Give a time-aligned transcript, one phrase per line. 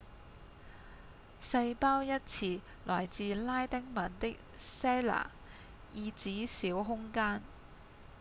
[1.43, 5.27] 細胞一詞來自拉丁文的 cella
[5.93, 7.43] 意指小空間